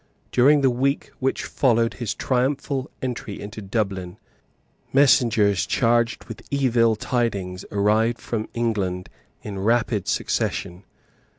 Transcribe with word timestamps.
During 0.31 0.61
the 0.61 0.71
week 0.71 1.11
which 1.19 1.43
followed 1.43 1.93
his 1.93 2.15
triumphal 2.15 2.89
entry 3.03 3.39
into 3.39 3.61
Dublin, 3.61 4.17
messengers 4.91 5.63
charged 5.67 6.23
with 6.23 6.41
evil 6.49 6.95
tidings 6.95 7.65
arrived 7.71 8.17
from 8.17 8.49
England 8.55 9.09
in 9.43 9.59
rapid 9.59 10.07
succession. 10.07 10.85